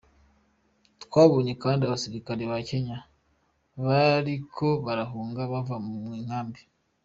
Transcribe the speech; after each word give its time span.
Twabonye 1.03 1.53
kandi 1.63 1.81
abasirikare 1.83 2.43
ba 2.51 2.59
Kenya 2.69 2.97
bariko 3.85 4.65
barahunga 4.85 5.41
bava 5.51 5.75
mw’ikambi. 5.85 6.61